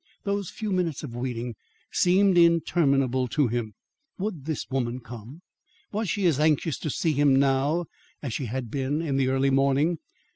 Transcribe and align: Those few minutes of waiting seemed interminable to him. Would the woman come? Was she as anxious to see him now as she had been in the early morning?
Those 0.23 0.49
few 0.49 0.71
minutes 0.71 1.03
of 1.03 1.13
waiting 1.15 1.53
seemed 1.91 2.35
interminable 2.35 3.27
to 3.27 3.49
him. 3.49 3.75
Would 4.17 4.45
the 4.45 4.59
woman 4.71 4.99
come? 4.99 5.43
Was 5.91 6.09
she 6.09 6.25
as 6.25 6.39
anxious 6.39 6.79
to 6.79 6.89
see 6.89 7.13
him 7.13 7.35
now 7.35 7.85
as 8.23 8.33
she 8.33 8.45
had 8.47 8.71
been 8.71 9.03
in 9.03 9.17
the 9.17 9.27
early 9.27 9.51
morning? 9.51 9.99